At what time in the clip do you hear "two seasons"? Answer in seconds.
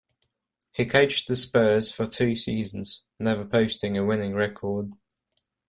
2.07-3.03